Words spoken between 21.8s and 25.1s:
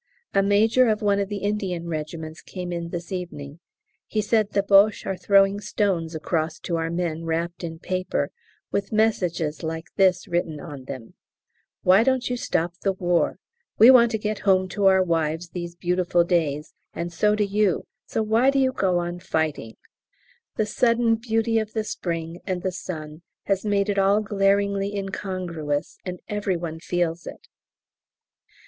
spring and the sun has made it all glaringly